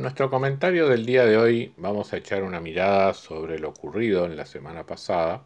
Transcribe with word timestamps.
Nuestro 0.00 0.30
comentario 0.30 0.88
del 0.88 1.04
día 1.04 1.26
de 1.26 1.36
hoy 1.36 1.74
vamos 1.76 2.14
a 2.14 2.16
echar 2.16 2.42
una 2.42 2.58
mirada 2.58 3.12
sobre 3.12 3.58
lo 3.58 3.68
ocurrido 3.68 4.24
en 4.24 4.34
la 4.34 4.46
semana 4.46 4.86
pasada 4.86 5.42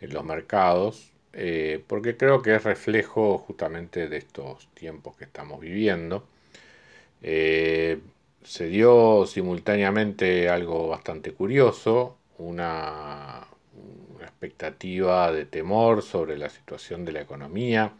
en 0.00 0.14
los 0.14 0.24
mercados, 0.24 1.10
eh, 1.32 1.82
porque 1.88 2.16
creo 2.16 2.40
que 2.40 2.54
es 2.54 2.62
reflejo 2.62 3.38
justamente 3.38 4.08
de 4.08 4.18
estos 4.18 4.68
tiempos 4.74 5.16
que 5.16 5.24
estamos 5.24 5.58
viviendo. 5.60 6.24
Eh, 7.20 7.98
se 8.44 8.66
dio 8.66 9.26
simultáneamente 9.26 10.48
algo 10.48 10.86
bastante 10.86 11.32
curioso, 11.32 12.16
una 12.38 13.44
expectativa 14.20 15.32
de 15.32 15.46
temor 15.46 16.02
sobre 16.02 16.38
la 16.38 16.48
situación 16.48 17.04
de 17.04 17.10
la 17.10 17.22
economía, 17.22 17.92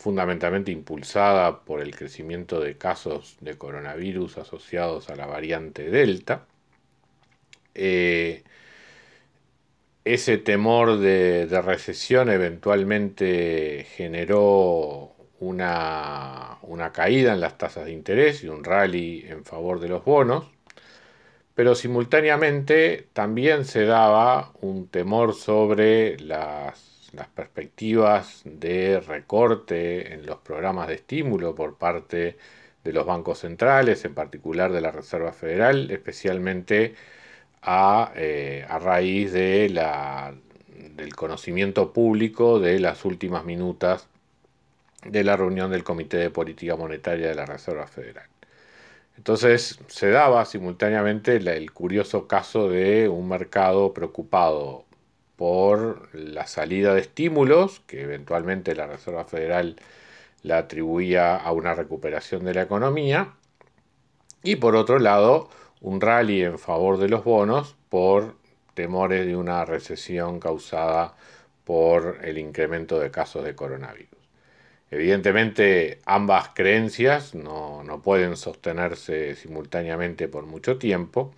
fundamentalmente 0.00 0.72
impulsada 0.72 1.60
por 1.60 1.82
el 1.82 1.94
crecimiento 1.94 2.58
de 2.58 2.78
casos 2.78 3.36
de 3.40 3.58
coronavirus 3.58 4.38
asociados 4.38 5.10
a 5.10 5.14
la 5.14 5.26
variante 5.26 5.90
Delta. 5.90 6.46
Eh, 7.74 8.42
ese 10.04 10.38
temor 10.38 10.98
de, 10.98 11.46
recesión 11.62 12.30
eventualmente 12.30 13.86
generó 13.94 15.12
una, 15.38 16.58
una, 16.62 16.92
caída 16.92 17.34
en 17.34 17.40
las 17.40 17.58
tasas 17.58 17.84
de 17.84 17.92
interés 17.92 18.42
y 18.42 18.48
un 18.48 18.64
rally 18.64 19.26
en 19.28 19.44
favor 19.44 19.80
de 19.80 19.88
los 19.88 20.02
bonos, 20.02 20.46
pero 21.54 21.74
simultáneamente 21.74 23.06
también 23.12 23.66
se 23.66 23.84
daba 23.84 24.52
un 24.62 24.88
temor 24.88 25.34
sobre 25.34 26.18
las 26.20 26.99
las 27.12 27.28
perspectivas 27.28 28.42
de 28.44 29.00
recorte 29.00 30.14
en 30.14 30.26
los 30.26 30.38
programas 30.38 30.88
de 30.88 30.94
estímulo 30.94 31.54
por 31.54 31.76
parte 31.76 32.36
de 32.84 32.92
los 32.92 33.06
bancos 33.06 33.40
centrales, 33.40 34.04
en 34.04 34.14
particular 34.14 34.72
de 34.72 34.80
la 34.80 34.90
Reserva 34.90 35.32
Federal, 35.32 35.90
especialmente 35.90 36.94
a, 37.62 38.12
eh, 38.16 38.66
raíz 38.80 39.32
de 39.32 39.68
la, 39.70 40.34
del 40.68 41.14
conocimiento 41.14 41.92
público 41.92 42.58
de 42.60 42.78
las 42.80 43.04
últimas 43.04 43.44
minutas 43.44 44.08
de 45.04 45.24
la 45.24 45.36
reunión 45.36 45.70
del 45.70 45.84
Comité 45.84 46.18
de 46.18 46.30
Política 46.30 46.76
Monetaria 46.76 47.28
de 47.28 47.34
la 47.34 47.46
Reserva 47.46 47.86
Federal. 47.86 48.26
Entonces 49.16 49.78
se 49.88 50.10
daba 50.10 50.44
simultáneamente 50.46 51.36
el 51.36 51.72
curioso 51.72 52.26
caso 52.26 52.68
de 52.70 53.08
un 53.08 53.28
mercado 53.28 53.92
preocupado 53.92 54.86
por 55.40 56.14
la 56.14 56.46
salida 56.46 56.92
de 56.92 57.00
estímulos, 57.00 57.80
que 57.86 58.02
eventualmente 58.02 58.74
la 58.74 58.86
Reserva 58.86 59.24
Federal 59.24 59.76
la 60.42 60.58
atribuía 60.58 61.34
a 61.34 61.50
una 61.52 61.72
recuperación 61.72 62.44
de 62.44 62.52
la 62.52 62.60
economía, 62.60 63.32
y 64.42 64.56
por 64.56 64.76
otro 64.76 64.98
lado, 64.98 65.48
un 65.80 66.02
rally 66.02 66.42
en 66.42 66.58
favor 66.58 66.98
de 66.98 67.08
los 67.08 67.24
bonos 67.24 67.74
por 67.88 68.34
temores 68.74 69.24
de 69.24 69.34
una 69.34 69.64
recesión 69.64 70.40
causada 70.40 71.14
por 71.64 72.18
el 72.22 72.36
incremento 72.36 72.98
de 72.98 73.10
casos 73.10 73.42
de 73.42 73.54
coronavirus. 73.54 74.20
Evidentemente, 74.90 76.00
ambas 76.04 76.50
creencias 76.52 77.34
no, 77.34 77.82
no 77.82 78.02
pueden 78.02 78.36
sostenerse 78.36 79.36
simultáneamente 79.36 80.28
por 80.28 80.44
mucho 80.44 80.76
tiempo, 80.76 81.32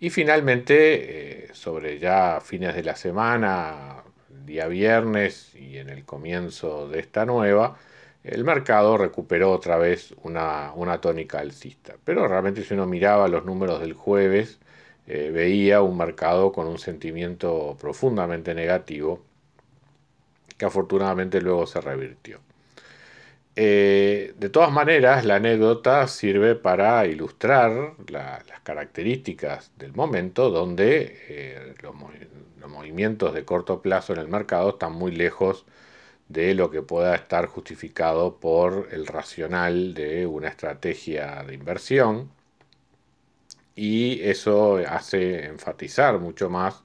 y 0.00 0.10
finalmente, 0.10 1.44
eh, 1.46 1.54
sobre 1.54 1.98
ya 1.98 2.40
fines 2.42 2.74
de 2.74 2.82
la 2.82 2.96
semana, 2.96 4.02
día 4.46 4.66
viernes 4.66 5.54
y 5.54 5.78
en 5.78 5.90
el 5.90 6.04
comienzo 6.04 6.88
de 6.88 7.00
esta 7.00 7.26
nueva, 7.26 7.76
el 8.24 8.44
mercado 8.44 8.96
recuperó 8.98 9.50
otra 9.52 9.76
vez 9.78 10.14
una, 10.22 10.72
tónica 11.00 11.40
alcista. 11.40 11.96
Pero 12.04 12.26
realmente 12.28 12.64
si 12.64 12.74
uno 12.74 12.86
miraba 12.86 13.28
los 13.28 13.44
números 13.44 13.80
del 13.80 13.94
jueves, 13.94 14.58
eh, 15.06 15.30
veía 15.32 15.82
un 15.82 15.96
mercado 15.98 16.52
con 16.52 16.66
un 16.66 16.78
sentimiento 16.78 17.76
profundamente 17.80 18.54
negativo 18.54 19.22
que 20.58 20.66
afortunadamente 20.66 21.40
luego 21.40 21.66
se 21.66 21.80
revirtió. 21.80 22.40
Eh, 23.56 24.34
de 24.38 24.48
todas 24.48 24.72
maneras, 24.72 25.24
la 25.24 25.36
anécdota 25.36 26.06
sirve 26.08 26.54
para 26.54 27.06
ilustrar 27.06 27.94
las 28.08 28.60
características 28.62 29.72
del 29.76 29.92
momento 29.92 30.50
donde 30.50 31.18
eh, 31.28 31.74
los, 31.82 31.94
movimientos 32.68 33.34
de 33.34 33.44
corto 33.44 33.82
plazo 33.82 34.12
en 34.12 34.20
el 34.20 34.28
mercado 34.28 34.70
están 34.70 34.92
muy 34.92 35.12
lejos 35.12 35.66
de 36.28 36.54
lo 36.54 36.70
que 36.70 36.82
pueda 36.82 37.14
estar 37.16 37.46
justificado 37.46 38.36
por 38.40 38.88
el 38.92 39.06
racional 39.06 39.94
de 39.94 40.26
una 40.26 40.48
estrategia 40.48 41.42
de 41.44 41.54
inversión. 41.54 42.30
Y 43.74 44.20
eso 44.22 44.76
hace 44.88 45.46
enfatizar 45.46 46.18
mucho 46.18 46.50
más 46.50 46.82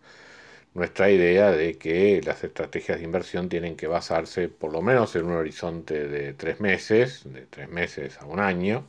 nuestra 0.75 1.09
idea 1.09 1.51
de 1.51 1.77
que 1.77 2.21
las 2.23 2.43
estrategias 2.43 2.99
de 2.99 3.05
inversión 3.05 3.49
tienen 3.49 3.75
que 3.77 3.87
basarse 3.87 4.49
por 4.49 4.73
lo 4.73 4.81
menos 4.81 5.15
en 5.15 5.25
un 5.25 5.33
horizonte 5.33 6.07
de 6.07 6.33
tres 6.33 6.59
meses, 6.61 7.23
de 7.25 7.45
tres 7.47 7.69
meses 7.69 8.19
a 8.19 8.25
un 8.25 8.39
año, 8.39 8.85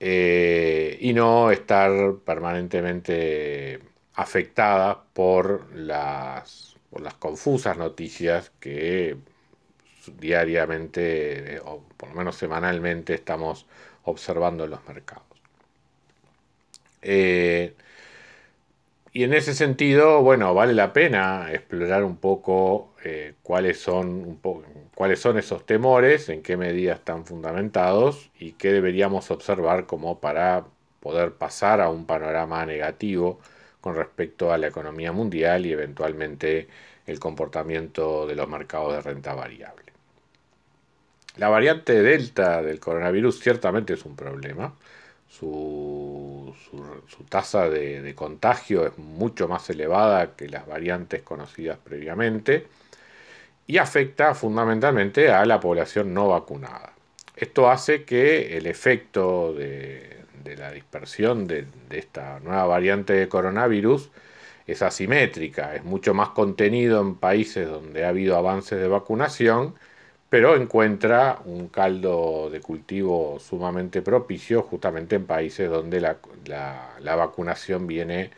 eh, 0.00 0.98
y 1.00 1.12
no 1.14 1.50
estar 1.50 2.16
permanentemente 2.24 3.80
afectada 4.14 5.02
por 5.12 5.72
las, 5.74 6.76
por 6.90 7.00
las 7.02 7.14
confusas 7.14 7.76
noticias 7.78 8.52
que 8.60 9.16
diariamente 10.18 11.60
o 11.64 11.82
por 11.96 12.10
lo 12.10 12.14
menos 12.16 12.36
semanalmente 12.36 13.14
estamos 13.14 13.66
observando 14.04 14.64
en 14.64 14.70
los 14.70 14.86
mercados. 14.88 15.24
Eh, 17.02 17.74
y 19.18 19.24
en 19.24 19.34
ese 19.34 19.52
sentido, 19.52 20.22
bueno, 20.22 20.54
vale 20.54 20.74
la 20.74 20.92
pena 20.92 21.52
explorar 21.52 22.04
un 22.04 22.18
poco, 22.18 22.94
eh, 23.02 23.34
cuáles, 23.42 23.80
son, 23.80 24.38
cuáles 24.94 25.18
son 25.18 25.38
esos 25.38 25.66
temores, 25.66 26.28
en 26.28 26.40
qué 26.40 26.56
medida 26.56 26.92
están 26.92 27.26
fundamentados 27.26 28.30
y 28.38 28.52
qué 28.52 28.72
deberíamos 28.72 29.32
observar 29.32 29.86
como 29.86 30.20
para 30.20 30.66
poder 31.00 31.32
pasar 31.32 31.80
a 31.80 31.90
un 31.90 32.06
panorama 32.06 32.64
negativo 32.64 33.40
con 33.80 33.96
respecto 33.96 34.52
a 34.52 34.58
la 34.58 34.68
economía 34.68 35.10
mundial 35.10 35.66
y 35.66 35.72
eventualmente 35.72 36.68
el 37.04 37.18
comportamiento 37.18 38.24
de 38.24 38.36
los 38.36 38.48
mercados 38.48 38.92
de 38.92 39.00
renta 39.00 39.34
variable. 39.34 39.92
La 41.38 41.48
variante 41.48 42.04
Delta 42.04 42.62
del 42.62 42.78
coronavirus 42.78 43.40
ciertamente 43.40 43.94
es 43.94 44.04
un 44.04 44.14
problema 44.14 44.74
su, 45.28 46.54
tasa 47.28 47.68
de, 47.68 48.14
contagio 48.14 48.86
es 48.86 48.98
mucho 48.98 49.48
más 49.48 49.68
elevada 49.70 50.34
que 50.34 50.48
las 50.48 50.66
variantes 50.66 51.22
conocidas 51.22 51.78
previamente 51.78 52.66
y 53.66 53.78
afecta 53.78 54.34
fundamentalmente 54.34 55.30
a 55.30 55.44
la 55.44 55.60
población 55.60 56.14
no 56.14 56.28
vacunada. 56.28 56.94
Esto 57.36 57.70
hace 57.70 58.04
que 58.04 58.56
el 58.56 58.66
efecto 58.66 59.52
de, 59.52 60.16
la 60.56 60.72
dispersión 60.72 61.46
de, 61.46 61.66
de, 61.88 61.98
esta 61.98 62.40
nueva 62.40 62.64
variante 62.64 63.12
de 63.12 63.28
coronavirus 63.28 64.10
es 64.66 64.82
asimétrica, 64.82 65.74
es 65.74 65.84
mucho 65.84 66.14
más 66.14 66.30
contenido 66.30 67.00
en 67.00 67.16
países 67.16 67.68
donde 67.68 68.04
ha 68.04 68.08
habido 68.08 68.36
avances 68.36 68.78
de 68.80 68.88
vacunación 68.88 69.74
pero 70.30 70.56
encuentra 70.56 71.40
un 71.44 71.68
caldo 71.68 72.50
de 72.50 72.60
cultivo 72.60 73.38
sumamente 73.40 74.02
propicio 74.02 74.62
justamente 74.62 75.16
en 75.16 75.26
países 75.26 75.70
donde 75.70 76.00
la, 76.00 77.16
vacunación 77.16 77.86
viene 77.86 78.30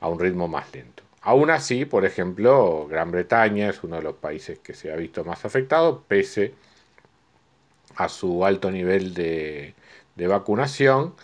a 0.00 0.08
un 0.08 0.20
ritmo 0.20 0.48
más 0.48 0.72
lento. 0.72 1.02
Aún 1.22 1.50
así, 1.50 1.84
por 1.84 2.04
ejemplo, 2.04 2.86
Gran 2.88 3.10
Bretaña 3.10 3.70
es 3.70 3.82
uno 3.84 3.96
de 3.96 4.02
los 4.02 4.16
países 4.16 4.58
que 4.58 4.74
se 4.74 4.92
ha 4.92 4.96
visto 4.96 5.24
más 5.24 5.44
afectado, 5.44 6.04
pese 6.08 6.54
a 7.96 8.08
su 8.08 8.44
alto 8.44 8.70
nivel 8.70 9.14
de, 9.14 9.74
de 10.16 10.26
vacunación, 10.26 11.14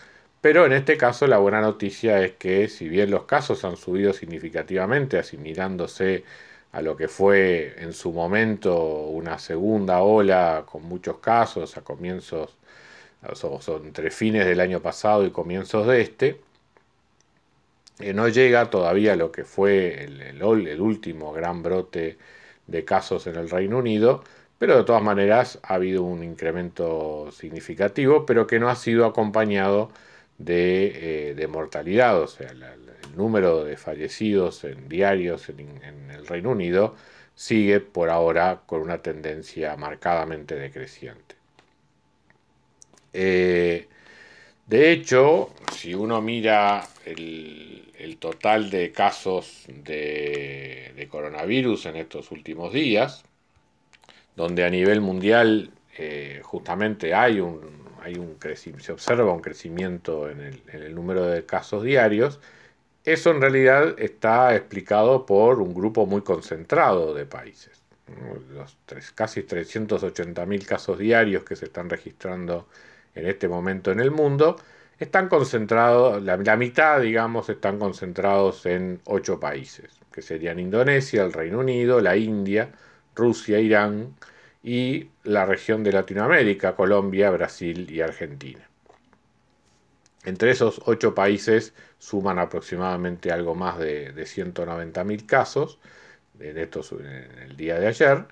pero 0.41 0.65
en 0.65 0.73
este 0.73 0.97
caso 0.97 1.27
la 1.27 1.37
buena 1.37 1.61
noticia 1.61 2.21
es 2.23 2.33
que 2.33 2.69
si 2.69 2.87
bien 2.89 3.11
los 3.11 3.25
casos 3.25 3.65
han 3.65 3.77
subido 3.77 4.13
significativamente, 4.13 5.17
asimilándose 5.19 6.23
a 6.71 6.81
lo 6.81 6.95
que 6.95 7.07
fue 7.07 7.75
en 7.79 7.93
su 7.93 8.11
momento 8.11 9.07
una 9.07 9.39
segunda 9.39 10.01
ola 10.01 10.65
con 10.65 10.83
muchos 10.83 11.17
casos 11.19 11.77
a 11.77 11.81
comienzos 11.81 12.55
entre 13.83 14.11
fines 14.11 14.45
del 14.45 14.59
año 14.61 14.81
pasado 14.81 15.25
y 15.25 15.31
comienzos 15.31 15.87
de 15.87 16.01
este, 16.01 16.41
eh, 17.99 18.13
no 18.13 18.27
llega 18.29 18.69
todavía 18.69 19.13
a 19.13 19.15
lo 19.15 19.31
que 19.31 19.43
fue 19.43 20.05
el, 20.05 20.21
el, 20.21 20.81
último 20.81 21.33
gran 21.33 21.61
brote 21.63 22.17
de 22.67 22.85
casos 22.85 23.27
en 23.27 23.35
el 23.35 23.49
Reino 23.49 23.77
Unido, 23.79 24.23
pero 24.57 24.77
de 24.77 24.83
todas 24.83 25.03
maneras 25.03 25.59
ha 25.63 25.75
habido 25.75 26.03
un 26.03 26.23
incremento 26.23 27.29
significativo, 27.31 28.25
pero 28.25 28.47
que 28.47 28.59
no 28.59 28.69
ha 28.69 28.75
sido 28.75 29.05
acompañado 29.05 29.91
de, 30.39 31.33
eh, 31.37 31.47
mortalidad, 31.47 32.19
o 32.21 32.27
sea, 32.27 32.49
el 32.49 32.63
número 33.15 33.63
de 33.63 33.77
fallecidos 33.77 34.63
en 34.63 34.89
diarios 34.89 35.49
en, 35.49 36.09
el 36.11 36.25
Reino 36.25 36.51
Unido 36.51 36.95
sigue 37.35 37.79
por 37.81 38.09
ahora 38.09 38.61
con 38.65 38.81
una 38.81 39.01
tendencia 39.01 39.75
marcadamente 39.75 40.55
decreciente. 40.55 41.35
Eh, 43.13 43.87
de 44.67 44.91
hecho, 44.91 45.49
si 45.73 45.93
uno 45.93 46.21
mira 46.21 46.87
el, 47.05 48.17
total 48.19 48.69
de 48.69 48.91
casos 48.91 49.65
de, 49.67 51.07
coronavirus 51.09 51.87
en 51.87 51.95
estos 51.95 52.31
últimos 52.31 52.73
días, 52.73 53.23
donde 54.35 54.63
a 54.63 54.69
nivel 54.69 55.01
mundial 55.01 55.71
eh, 55.97 56.41
justamente 56.43 57.13
hay 57.13 57.39
un, 57.39 57.78
hay 58.01 58.15
un 58.15 58.37
se 58.79 58.91
observa 58.91 59.33
un 59.33 59.41
crecimiento 59.41 60.29
en 60.29 60.61
el, 60.71 60.95
número 60.95 61.25
de 61.25 61.45
casos 61.45 61.83
diarios, 61.83 62.39
eso 63.03 63.31
en 63.31 63.41
realidad 63.41 63.95
está 63.99 64.55
explicado 64.55 65.25
por 65.25 65.61
un 65.61 65.73
grupo 65.73 66.05
muy 66.05 66.21
concentrado 66.21 67.13
de 67.13 67.25
países. 67.25 67.81
Los 68.53 68.77
tres, 68.85 69.11
casi 69.11 69.43
380.000 69.43 70.65
casos 70.65 70.97
diarios 70.97 71.43
que 71.43 71.55
se 71.55 71.65
están 71.65 71.89
registrando 71.89 72.67
en 73.15 73.27
este 73.27 73.47
momento 73.47 73.91
en 73.91 73.99
el 73.99 74.11
mundo, 74.11 74.57
están 74.99 75.29
concentrados, 75.29 76.21
la, 76.21 76.57
mitad, 76.57 76.99
digamos, 77.01 77.49
están 77.49 77.79
concentrados 77.79 78.65
en 78.65 78.99
ocho 79.05 79.39
países, 79.39 79.99
que 80.11 80.21
serían 80.21 80.59
Indonesia, 80.59 81.23
el 81.23 81.31
Reino 81.31 81.59
Unido, 81.59 82.01
la 82.01 82.17
India, 82.17 82.71
Rusia, 83.15 83.59
Irán 83.59 84.15
y 84.63 85.09
la 85.23 85.45
región 85.45 85.83
de 85.83 85.93
Latinoamérica, 85.93 86.75
Colombia, 86.75 87.29
Brasil 87.31 87.89
y 87.89 88.01
Argentina. 88.01 88.67
Entre 90.25 90.51
esos 90.51 90.81
ocho 90.85 91.15
países 91.15 91.73
suman 91.97 92.39
aproximadamente 92.39 93.31
algo 93.31 93.55
más 93.55 93.79
de, 93.79 94.11
de 94.11 94.23
190.000 94.23 95.25
casos 95.25 95.79
en, 96.39 96.57
estos, 96.57 96.91
en 96.91 97.39
el 97.39 97.55
día 97.55 97.79
de 97.79 97.87
ayer 97.87 98.25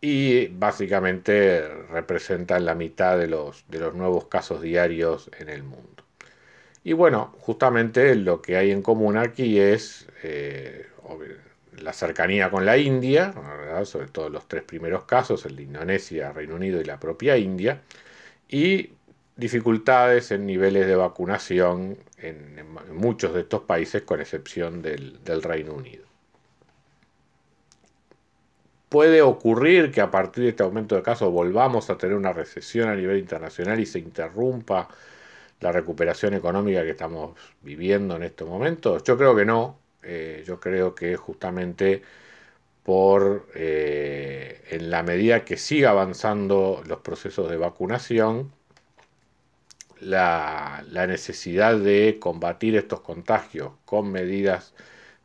y 0.00 0.46
básicamente 0.48 1.66
representan 1.90 2.64
la 2.64 2.74
mitad 2.74 3.18
de 3.18 3.26
los, 3.26 3.64
de 3.68 3.80
los 3.80 3.94
nuevos 3.94 4.26
casos 4.26 4.62
diarios 4.62 5.30
en 5.38 5.48
el 5.50 5.62
mundo. 5.62 6.04
Y 6.82 6.94
bueno, 6.94 7.34
justamente 7.40 8.14
lo 8.14 8.40
que 8.40 8.56
hay 8.56 8.70
en 8.70 8.82
común 8.82 9.18
aquí 9.18 9.60
es 9.60 10.06
eh, 10.22 10.86
la 11.82 11.92
cercanía 11.92 12.50
con 12.50 12.66
la 12.66 12.76
India, 12.76 13.32
sobre 13.84 14.08
todo 14.08 14.28
los 14.28 14.46
tres 14.48 14.62
primeros 14.62 15.04
casos, 15.04 15.44
el 15.46 15.56
de 15.56 15.62
Indonesia, 15.64 16.32
Reino 16.32 16.56
Unido 16.56 16.80
y 16.80 16.84
la 16.84 16.98
propia 17.00 17.36
India, 17.36 17.80
y 18.48 18.90
dificultades 19.36 20.30
en 20.30 20.46
niveles 20.46 20.86
de 20.86 20.96
vacunación 20.96 21.96
en, 22.18 22.66
muchos 22.92 23.34
de 23.34 23.40
estos 23.40 23.62
países, 23.62 24.02
con 24.02 24.20
excepción 24.20 24.82
del 24.82 25.42
Reino 25.42 25.74
Unido. 25.74 26.04
Puede 28.90 29.22
ocurrir 29.22 29.92
que 29.92 30.00
a 30.00 30.10
partir 30.10 30.42
de 30.42 30.50
este 30.50 30.64
aumento 30.64 30.96
de 30.96 31.02
casos 31.02 31.30
volvamos 31.30 31.90
a 31.90 31.96
tener 31.96 32.16
una 32.16 32.32
recesión 32.32 32.88
a 32.88 32.96
nivel 32.96 33.18
internacional 33.18 33.78
y 33.78 33.86
se 33.86 34.00
interrumpa 34.00 34.88
la 35.60 35.72
recuperación 35.72 36.34
económica 36.34 36.82
que 36.82 36.90
estamos 36.90 37.36
viviendo 37.62 38.16
en 38.16 38.24
estos 38.24 38.48
momentos. 38.48 39.02
Yo 39.04 39.16
creo 39.16 39.36
que 39.36 39.44
no. 39.44 39.78
Eh, 40.02 40.44
yo 40.46 40.60
creo 40.60 40.94
que 40.94 41.16
justamente 41.16 42.02
por 42.82 43.48
eh, 43.54 44.62
en 44.70 44.90
la 44.90 45.02
medida 45.02 45.44
que 45.44 45.56
siga 45.56 45.90
avanzando 45.90 46.82
los 46.86 47.00
procesos 47.00 47.50
de 47.50 47.56
vacunación, 47.56 48.52
la, 50.00 50.84
la, 50.90 51.06
necesidad 51.06 51.76
de 51.76 52.18
combatir 52.20 52.76
estos 52.76 53.00
contagios 53.00 53.72
con 53.84 54.10
medidas 54.10 54.74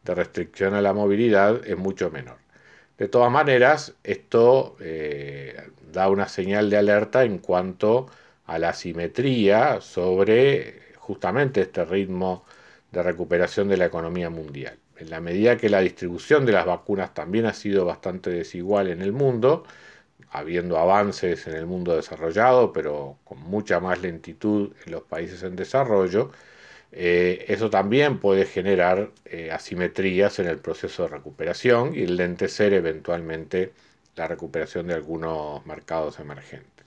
de 0.03 0.15
restricción 0.15 0.73
a 0.73 0.81
la 0.81 0.93
movilidad 0.93 1.65
es 1.65 1.77
mucho 1.77 2.11
menor. 2.11 2.37
De 2.97 3.07
todas 3.09 3.31
maneras, 3.31 3.95
esto 4.03 4.77
eh, 4.79 5.69
da 5.91 6.09
una 6.09 6.27
señal 6.29 6.69
de 6.69 6.77
alerta 6.77 7.23
en 7.23 7.39
cuanto 7.39 8.07
a 8.45 8.59
la 8.59 8.73
simetría 8.73 9.81
sobre 9.81 10.93
justamente 10.97 11.61
este 11.61 11.83
ritmo 11.85 12.45
de 12.95 13.03
recuperación 13.03 13.67
de 13.67 13.77
la 13.77 13.85
economía 13.85 14.29
mundial. 14.29 14.77
En 14.97 15.09
la 15.09 15.19
medida 15.19 15.57
que 15.57 15.69
la 15.69 15.81
distribución 15.81 16.45
de 16.45 16.53
las 16.53 16.65
vacunas 16.65 17.13
también 17.13 17.45
ha 17.45 17.53
sido 17.53 17.85
bastante 17.85 18.29
desigual 18.29 18.87
en 18.87 19.01
el 19.01 19.11
mundo, 19.11 19.65
habiendo 20.31 20.77
avances 20.77 21.47
en 21.47 21.55
el 21.55 21.65
mundo 21.65 21.95
desarrollado, 21.95 22.71
pero 22.73 23.17
con 23.25 23.39
mucha 23.39 23.79
más 23.79 24.01
lentitud 24.01 24.71
en 24.85 24.91
los 24.93 25.03
países 25.03 25.43
en 25.43 25.55
desarrollo, 25.55 26.31
eh, 26.93 27.45
eso 27.49 27.69
también 27.69 28.19
puede 28.19 28.45
generar 28.45 29.11
eh, 29.25 29.51
asimetrías 29.51 30.39
en 30.39 30.47
el 30.47 30.59
proceso 30.59 31.03
de 31.03 31.09
recuperación 31.09 31.93
y 31.95 32.07
lentecer 32.07 32.73
eventualmente 32.73 33.73
la 34.15 34.27
recuperación 34.27 34.87
de 34.87 34.93
algunos 34.93 35.65
mercados 35.65 36.19
emergentes. 36.19 36.85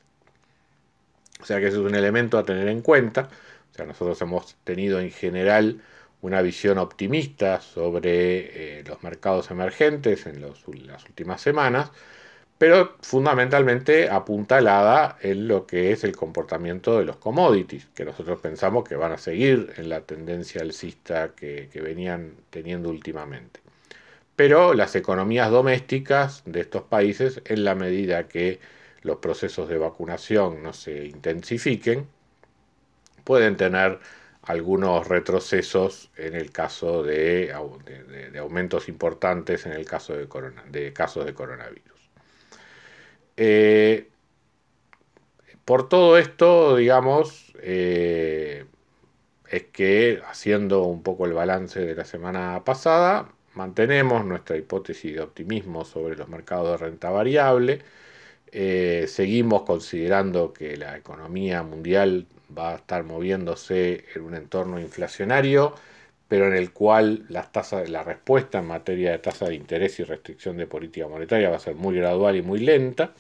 O 1.40 1.44
sea 1.44 1.60
que 1.60 1.68
eso 1.68 1.80
es 1.80 1.86
un 1.86 1.94
elemento 1.94 2.38
a 2.38 2.44
tener 2.44 2.68
en 2.68 2.80
cuenta. 2.80 3.28
O 3.72 3.74
sea, 3.76 3.84
nosotros 3.84 4.20
hemos 4.22 4.56
tenido 4.64 4.98
en 5.00 5.10
general 5.10 5.82
una 6.20 6.42
visión 6.42 6.78
optimista 6.78 7.60
sobre 7.60 8.78
eh, 8.80 8.84
los 8.84 9.02
mercados 9.02 9.50
emergentes 9.50 10.26
en 10.26 10.40
las 10.40 10.66
últimas 10.66 11.40
semanas, 11.40 11.90
pero 12.58 12.96
fundamentalmente 13.00 14.10
apuntalada 14.10 15.16
en 15.22 15.46
lo 15.46 15.66
que 15.66 15.92
es 15.92 16.02
el 16.02 16.16
comportamiento 16.16 16.98
de 16.98 17.04
los 17.04 17.16
commodities, 17.16 17.86
que 17.94 18.04
nosotros 18.04 18.40
pensamos 18.40 18.86
que 18.86 18.96
van 18.96 19.12
a 19.12 19.18
seguir 19.18 19.72
en 19.76 19.88
la 19.88 20.00
tendencia 20.00 20.60
alcista 20.62 21.34
que, 21.36 21.70
venían 21.82 22.34
teniendo 22.50 22.90
últimamente. 22.90 23.60
Pero 24.36 24.74
las 24.74 24.96
economías 24.96 25.50
domésticas 25.50 26.42
de 26.46 26.60
estos 26.60 26.82
países, 26.82 27.42
en 27.44 27.64
la 27.64 27.74
medida 27.74 28.28
que 28.28 28.60
los 29.02 29.18
procesos 29.18 29.68
de 29.68 29.78
vacunación 29.78 30.62
no 30.62 30.72
se 30.72 31.06
intensifiquen, 31.06 32.06
pueden 33.24 33.56
tener 33.56 34.00
algunos 34.48 35.06
retrocesos 35.06 36.10
en 36.16 36.34
el 36.34 36.50
caso 36.50 37.02
de, 37.02 37.52
aumentos 38.38 38.88
importantes 38.88 39.66
en 39.66 39.72
el 39.72 39.84
caso 39.84 40.14
de, 40.14 40.92
casos 40.94 41.26
de 41.26 41.34
coronavirus. 41.34 42.10
Eh, 43.36 44.08
por 45.66 45.90
todo 45.90 46.16
esto, 46.16 46.76
digamos, 46.76 47.52
eh, 47.60 48.64
es 49.50 49.64
que 49.64 50.22
haciendo 50.26 50.84
un 50.84 51.02
poco 51.02 51.26
el 51.26 51.34
balance 51.34 51.80
de 51.80 51.94
la 51.94 52.06
semana 52.06 52.62
pasada, 52.64 53.30
mantenemos 53.54 54.24
nuestra 54.24 54.56
hipótesis 54.56 55.14
de 55.14 55.20
optimismo 55.20 55.84
sobre 55.84 56.16
los 56.16 56.28
mercados 56.28 56.80
de 56.80 56.86
renta 56.86 57.10
variable. 57.10 57.80
Eh, 58.50 59.04
seguimos 59.08 59.64
considerando 59.64 60.54
que 60.54 60.78
la 60.78 60.96
economía 60.96 61.62
mundial 61.62 62.26
va 62.56 62.72
a 62.72 62.76
estar 62.76 63.04
moviéndose 63.04 64.04
en 64.14 64.22
un 64.22 64.34
entorno 64.34 64.80
inflacionario 64.80 65.74
pero 66.28 66.46
en 66.46 66.54
el 66.54 66.72
cual 66.72 67.24
las 67.30 67.50
tasas, 67.52 67.88
la 67.88 68.04
respuesta 68.04 68.58
en 68.58 68.66
materia 68.66 69.12
de 69.12 69.18
tasa 69.18 69.46
de 69.48 69.54
interés 69.54 69.98
y 69.98 70.04
restricción 70.04 70.58
de 70.58 70.66
política 70.66 71.08
monetaria 71.08 71.50
va 71.50 71.56
a 71.56 71.60
ser 71.60 71.74
muy 71.74 71.96
gradual 71.96 72.36
y 72.36 72.42
muy 72.42 72.60
lenta, 72.60 73.12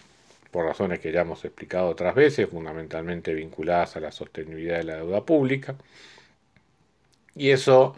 por 0.50 0.66
razones 0.66 1.00
que 1.00 1.12
ya 1.12 1.22
hemos 1.22 1.44
explicado 1.44 1.88
otras 1.88 2.14
veces, 2.14 2.48
fundamentalmente 2.48 3.34
vinculadas 3.34 3.96
a 3.96 4.00
la 4.00 4.12
sostenibilidad 4.12 4.78
de 4.78 4.84
la 4.84 4.96
deuda 4.96 5.24
pública. 5.24 5.76
Y 7.34 7.50
eso, 7.50 7.94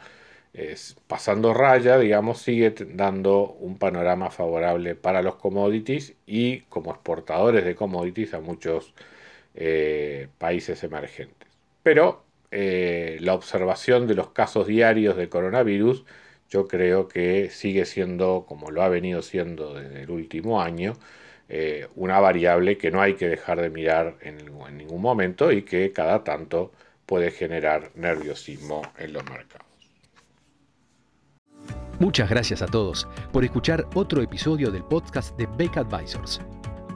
es, 0.52 0.96
pasando 1.06 1.54
raya, 1.54 1.98
digamos, 1.98 2.42
sigue 2.42 2.74
dando 2.94 3.52
un 3.60 3.78
panorama 3.78 4.30
favorable 4.30 4.94
para 4.94 5.22
los 5.22 5.36
commodities 5.36 6.14
y 6.26 6.60
como 6.62 6.92
exportadores 6.92 7.64
de 7.64 7.74
commodities 7.74 8.34
a 8.34 8.40
muchos 8.40 8.94
eh, 9.54 10.28
países 10.38 10.82
emergentes. 10.84 11.48
Pero 11.82 12.24
eh, 12.50 13.18
la 13.20 13.34
observación 13.34 14.06
de 14.06 14.14
los 14.14 14.30
casos 14.30 14.66
diarios 14.66 15.16
de 15.16 15.28
coronavirus 15.28 16.04
yo 16.48 16.66
creo 16.66 17.06
que 17.06 17.48
sigue 17.50 17.86
siendo, 17.86 18.44
como 18.46 18.70
lo 18.70 18.82
ha 18.82 18.88
venido 18.88 19.22
siendo 19.22 19.74
desde 19.74 20.02
el 20.02 20.10
último 20.10 20.60
año, 20.60 20.94
eh, 21.48 21.88
una 21.94 22.18
variable 22.20 22.76
que 22.76 22.90
no 22.90 23.00
hay 23.00 23.14
que 23.14 23.28
dejar 23.28 23.60
de 23.60 23.70
mirar 23.70 24.16
en, 24.20 24.38
en 24.40 24.76
ningún 24.76 25.00
momento 25.00 25.52
y 25.52 25.62
que 25.62 25.92
cada 25.92 26.24
tanto 26.24 26.72
puede 27.06 27.30
generar 27.30 27.90
nerviosismo 27.94 28.82
en 28.98 29.12
los 29.12 29.24
mercados. 29.24 29.66
Muchas 32.00 32.30
gracias 32.30 32.62
a 32.62 32.66
todos 32.66 33.06
por 33.32 33.44
escuchar 33.44 33.86
otro 33.94 34.22
episodio 34.22 34.70
del 34.70 34.84
podcast 34.84 35.36
de 35.36 35.46
Beck 35.58 35.76
Advisors. 35.76 36.40